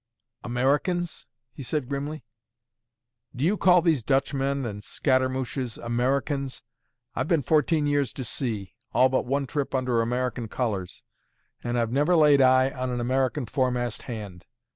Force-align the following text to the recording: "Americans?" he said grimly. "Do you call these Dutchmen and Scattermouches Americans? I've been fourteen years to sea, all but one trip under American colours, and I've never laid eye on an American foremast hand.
"Americans?" 0.43 1.27
he 1.53 1.61
said 1.61 1.87
grimly. 1.87 2.23
"Do 3.35 3.45
you 3.45 3.55
call 3.55 3.83
these 3.83 4.01
Dutchmen 4.01 4.65
and 4.65 4.81
Scattermouches 4.81 5.77
Americans? 5.77 6.63
I've 7.15 7.27
been 7.27 7.43
fourteen 7.43 7.85
years 7.85 8.11
to 8.13 8.23
sea, 8.23 8.73
all 8.95 9.09
but 9.09 9.27
one 9.27 9.45
trip 9.45 9.75
under 9.75 10.01
American 10.01 10.47
colours, 10.47 11.03
and 11.63 11.77
I've 11.77 11.91
never 11.91 12.15
laid 12.15 12.41
eye 12.41 12.71
on 12.71 12.89
an 12.89 12.99
American 12.99 13.45
foremast 13.45 14.01
hand. 14.01 14.47